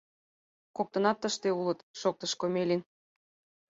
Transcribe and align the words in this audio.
—Коктынат 0.77 1.17
тыште 1.21 1.49
улыт,— 1.59 1.79
шоктыш 1.99 2.31
Комелин. 2.41 2.81